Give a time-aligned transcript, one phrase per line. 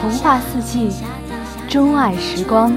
[0.00, 0.90] 童话四季
[1.68, 2.72] 钟爱时光。